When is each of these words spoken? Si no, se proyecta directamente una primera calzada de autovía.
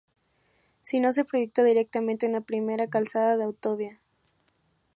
Si 0.81 0.99
no, 0.99 1.13
se 1.13 1.25
proyecta 1.25 1.63
directamente 1.63 2.25
una 2.25 2.41
primera 2.41 2.87
calzada 2.89 3.37
de 3.37 3.43
autovía. 3.43 3.99